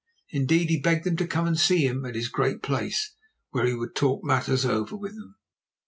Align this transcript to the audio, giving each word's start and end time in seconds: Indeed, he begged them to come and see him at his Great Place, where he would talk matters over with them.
Indeed, 0.31 0.71
he 0.71 0.79
begged 0.79 1.03
them 1.03 1.15
to 1.17 1.27
come 1.27 1.45
and 1.45 1.59
see 1.59 1.85
him 1.85 2.07
at 2.07 2.15
his 2.15 2.27
Great 2.27 2.63
Place, 2.63 3.13
where 3.51 3.67
he 3.67 3.75
would 3.75 3.93
talk 3.95 4.23
matters 4.23 4.65
over 4.65 4.95
with 4.95 5.13
them. 5.13 5.35